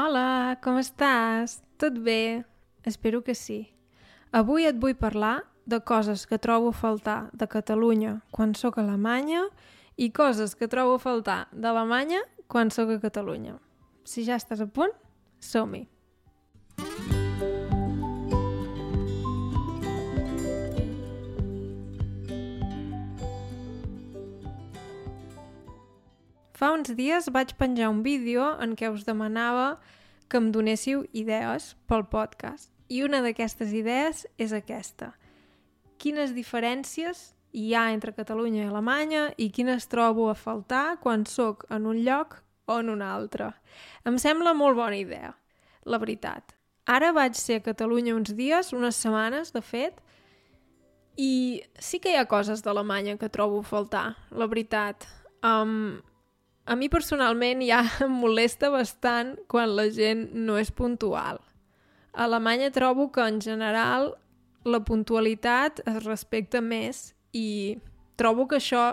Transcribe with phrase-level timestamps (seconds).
[0.00, 1.58] Hola, com estàs?
[1.76, 2.40] Tot bé?
[2.88, 3.58] Espero que sí.
[4.32, 8.84] Avui et vull parlar de coses que trobo a faltar de Catalunya quan sóc a
[8.86, 9.42] Alemanya
[10.00, 13.58] i coses que trobo a faltar d'Alemanya quan sóc a Catalunya.
[14.08, 14.96] Si ja estàs a punt,
[15.36, 15.84] som-hi!
[26.60, 29.78] Fa uns dies vaig penjar un vídeo en què us demanava
[30.28, 32.68] que em donéssiu idees pel podcast.
[32.92, 35.14] I una d'aquestes idees és aquesta.
[35.96, 41.64] Quines diferències hi ha entre Catalunya i Alemanya i quines trobo a faltar quan sóc
[41.72, 42.36] en un lloc
[42.68, 43.54] o en un altre.
[44.04, 45.32] Em sembla molt bona idea,
[45.88, 46.52] la veritat.
[46.84, 50.04] Ara vaig ser a Catalunya uns dies, unes setmanes, de fet,
[51.16, 55.08] i sí que hi ha coses d'Alemanya que trobo a faltar, la veritat.
[55.40, 56.02] Um,
[56.70, 61.42] a mi personalment ja em molesta bastant quan la gent no és puntual.
[62.14, 64.14] A Alemanya trobo que en general
[64.64, 67.78] la puntualitat es respecta més i
[68.20, 68.92] trobo que això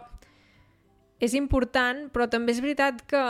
[1.21, 3.23] és important, però també és veritat que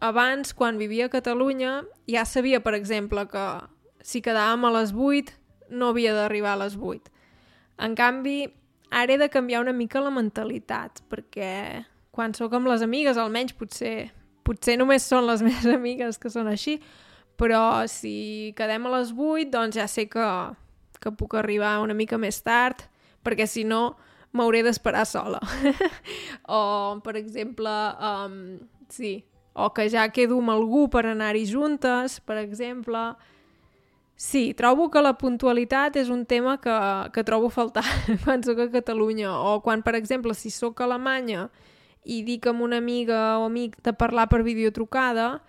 [0.00, 3.46] abans, quan vivia a Catalunya, ja sabia, per exemple, que
[4.02, 7.10] si quedàvem a les 8 no havia d'arribar a les 8.
[7.86, 8.50] En canvi,
[8.90, 11.84] ara he de canviar una mica la mentalitat, perquè
[12.20, 14.10] quan sóc amb les amigues, almenys potser,
[14.44, 16.76] potser només són les meves amigues que són així,
[17.40, 20.28] però si quedem a les 8, doncs ja sé que,
[21.00, 22.84] que puc arribar una mica més tard,
[23.24, 23.96] perquè si no
[24.36, 25.40] m'hauré d'esperar sola.
[26.58, 26.60] o,
[27.00, 27.72] per exemple,
[28.04, 28.36] um,
[28.92, 29.16] sí,
[29.56, 33.08] o que ja quedo amb algú per anar-hi juntes, per exemple.
[34.20, 36.76] Sí, trobo que la puntualitat és un tema que,
[37.16, 37.86] que trobo faltar
[38.26, 41.48] quan sóc a Catalunya, o quan, per exemple, si sóc a Alemanya
[42.04, 45.42] i dic amb una amiga o amic de parlar per videotrucada,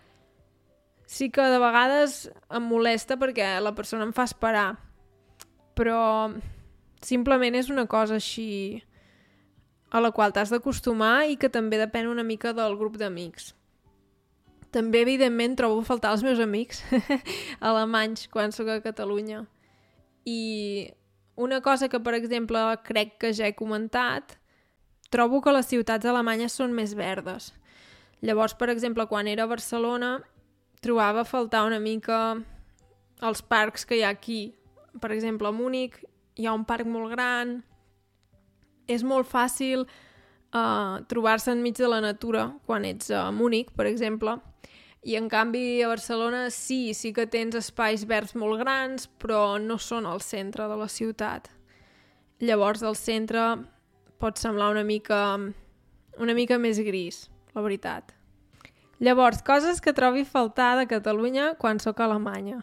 [1.07, 4.75] sí que de vegades em molesta perquè la persona em fa esperar.
[5.75, 6.31] Però
[7.01, 8.81] simplement és una cosa així
[9.91, 13.51] a la qual t'has d'acostumar i que també depèn una mica del grup d'amics.
[14.71, 16.79] També, evidentment, trobo a faltar els meus amics
[17.69, 19.43] alemanys quan sóc a Catalunya.
[20.23, 20.93] I
[21.35, 24.37] una cosa que, per exemple, crec que ja he comentat
[25.11, 27.51] trobo que les ciutats alemanyes són més verdes.
[28.21, 30.19] Llavors, per exemple, quan era a Barcelona,
[30.81, 32.39] trobava a faltar una mica
[33.21, 34.53] els parcs que hi ha aquí.
[35.01, 35.99] Per exemple, a Múnich
[36.39, 37.59] hi ha un parc molt gran,
[38.87, 44.37] és molt fàcil uh, trobar-se enmig de la natura quan ets a Múnich, per exemple,
[45.03, 49.79] i en canvi a Barcelona sí, sí que tens espais verds molt grans, però no
[49.81, 51.49] són al centre de la ciutat.
[52.41, 53.41] Llavors, al centre
[54.21, 55.19] pot semblar una mica,
[56.21, 58.13] una mica més gris, la veritat.
[59.01, 62.61] Llavors, coses que trobi faltar de Catalunya quan sóc a Alemanya.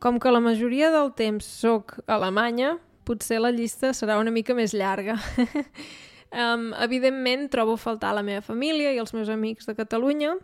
[0.00, 4.56] Com que la majoria del temps sóc a Alemanya, potser la llista serà una mica
[4.56, 5.18] més llarga.
[6.32, 10.38] um, evidentment, trobo faltar la meva família i els meus amics de Catalunya.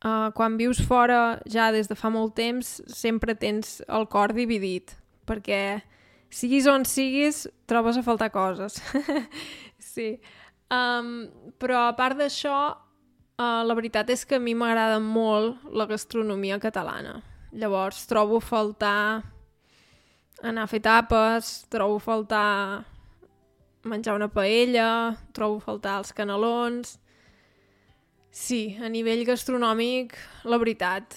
[0.00, 4.94] Uh, quan vius fora ja des de fa molt temps, sempre tens el cor dividit,
[5.28, 5.82] perquè
[6.30, 8.78] siguis on siguis, trobes a faltar coses.
[9.92, 10.14] sí.
[10.70, 11.26] Um,
[11.58, 16.60] però a part d'això, uh, la veritat és que a mi m'agrada molt la gastronomia
[16.62, 17.18] catalana.
[17.50, 19.02] Llavors, trobo a faltar
[20.42, 22.86] anar a fer tapes, trobo a faltar
[23.82, 26.98] menjar una paella, trobo a faltar els canelons...
[28.30, 30.12] Sí, a nivell gastronòmic,
[30.46, 31.16] la veritat,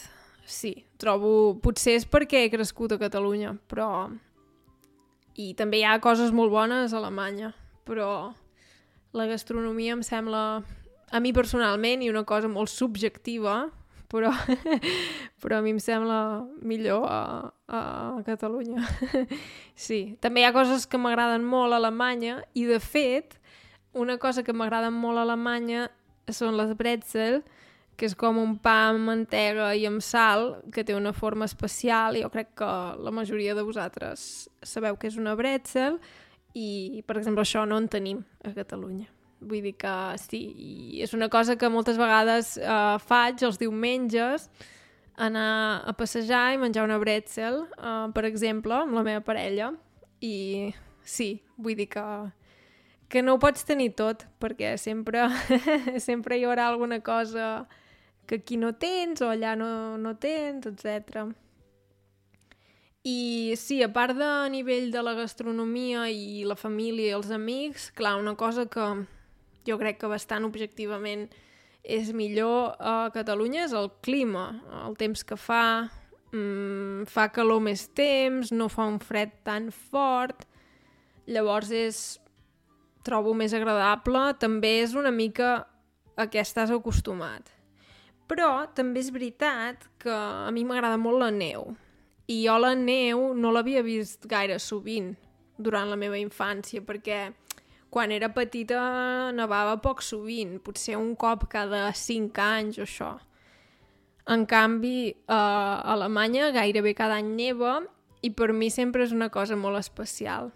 [0.50, 1.60] sí, trobo...
[1.62, 4.08] Potser és perquè he crescut a Catalunya, però
[5.36, 7.54] i també hi ha coses molt bones a Alemanya,
[7.88, 8.34] però
[9.14, 10.64] la gastronomia em sembla,
[11.10, 13.70] a mi personalment, i una cosa molt subjectiva,
[14.10, 14.30] però,
[15.42, 16.20] però a mi em sembla
[16.62, 17.24] millor a,
[17.68, 17.82] a
[18.26, 18.86] Catalunya.
[19.88, 23.40] sí, també hi ha coses que m'agraden molt a Alemanya, i de fet,
[23.94, 25.90] una cosa que m'agrada molt a Alemanya
[26.30, 27.42] són les bretzel,
[27.98, 32.18] que és com un pa amb mantega i amb sal, que té una forma especial,
[32.18, 32.70] i jo crec que
[33.00, 36.00] la majoria de vosaltres sabeu que és una bretzel,
[36.54, 39.10] i, per exemple, això no en tenim a Catalunya.
[39.44, 44.48] Vull dir que sí, i és una cosa que moltes vegades eh, faig els diumenges,
[45.14, 49.74] anar a passejar i menjar una bretzel, eh, per exemple, amb la meva parella,
[50.24, 50.72] i
[51.04, 52.06] sí, vull dir que
[53.14, 55.28] que no ho pots tenir tot, perquè sempre,
[56.08, 57.68] sempre hi haurà alguna cosa
[58.28, 61.28] que aquí no tens o allà no, no tens, etc.
[63.04, 67.90] I sí, a part de nivell de la gastronomia i la família i els amics,
[67.92, 68.86] clar, una cosa que
[69.68, 71.28] jo crec que bastant objectivament
[71.84, 74.46] és millor a Catalunya és el clima,
[74.86, 75.90] el temps que fa,
[76.32, 80.48] mm, fa calor més temps, no fa un fred tan fort,
[81.28, 82.20] llavors és
[83.04, 85.68] trobo més agradable, també és una mica
[86.16, 87.52] a què estàs acostumat.
[88.28, 91.74] Però també és veritat que a mi m'agrada molt la neu.
[92.32, 95.14] I jo la neu no l'havia vist gaire sovint
[95.60, 97.34] durant la meva infància, perquè
[97.94, 103.12] quan era petita nevava poc sovint, potser un cop cada 5 anys o això.
[104.34, 107.82] En canvi, a Alemanya gairebé cada any neva
[108.24, 110.54] i per mi sempre és una cosa molt especial.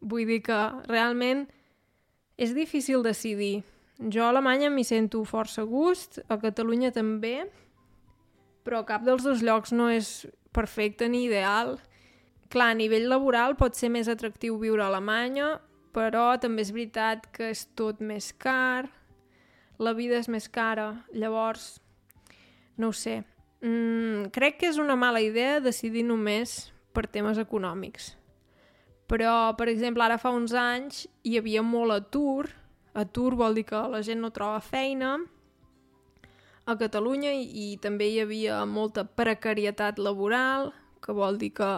[0.00, 0.58] Vull dir que
[0.88, 1.44] realment
[2.40, 3.60] és difícil decidir.
[4.00, 7.44] Jo a Alemanya m'hi sento força gust, a Catalunya també,
[8.64, 10.26] però cap dels dos llocs no és
[10.56, 11.76] perfecte ni ideal.
[12.50, 15.58] Clar, a nivell laboral pot ser més atractiu viure a Alemanya,
[15.92, 18.88] però també és veritat que és tot més car,
[19.80, 21.78] la vida és més cara, llavors,
[22.76, 23.20] no ho sé.
[23.60, 28.14] Mm, crec que és una mala idea decidir només per temes econòmics.
[29.10, 32.48] Però, per exemple, ara fa uns anys hi havia molt atur.
[32.94, 35.18] Atur vol dir que la gent no troba feina
[36.66, 41.70] a Catalunya i, i també hi havia molta precarietat laboral, que vol dir que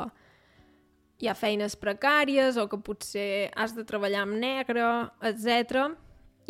[1.23, 4.89] hi ha feines precàries o que potser has de treballar amb negre,
[5.23, 5.93] etc.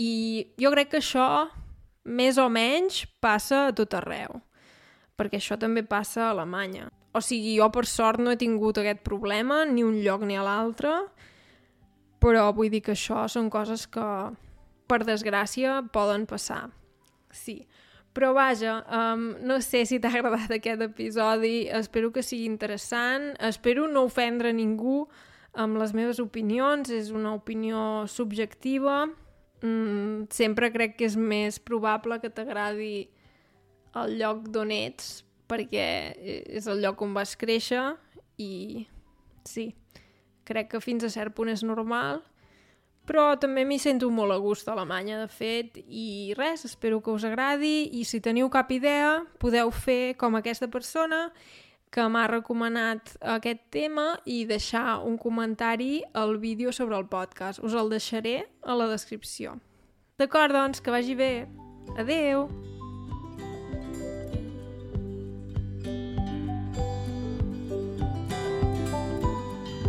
[0.00, 0.12] I
[0.60, 1.48] jo crec que això,
[2.08, 4.40] més o menys, passa a tot arreu,
[5.18, 6.88] perquè això també passa a Alemanya.
[7.12, 10.46] O sigui, jo per sort no he tingut aquest problema, ni un lloc ni a
[10.46, 10.94] l'altre,
[12.22, 14.06] però vull dir que això són coses que,
[14.92, 16.66] per desgràcia, poden passar.
[17.32, 17.62] Sí.
[18.12, 23.86] Però vaja, um, no sé si t'ha agradat aquest episodi, espero que sigui interessant, espero
[23.88, 25.06] no ofendre ningú
[25.56, 29.06] amb les meves opinions, és una opinió subjectiva,
[29.64, 33.08] mm, sempre crec que és més probable que t'agradi
[33.96, 35.86] el lloc d'on ets, perquè
[36.58, 37.94] és el lloc on vas créixer
[38.40, 38.86] i
[39.48, 39.72] sí,
[40.48, 42.22] crec que fins a cert punt és normal,
[43.08, 47.10] però també m'hi sento molt a gust a Alemanya, de fet, i res, espero que
[47.10, 51.28] us agradi i si teniu cap idea podeu fer com aquesta persona
[51.92, 57.60] que m'ha recomanat aquest tema i deixar un comentari al vídeo sobre el podcast.
[57.60, 59.58] Us el deixaré a la descripció.
[60.16, 61.34] D'acord, doncs, que vagi bé.
[61.98, 62.71] Adeu!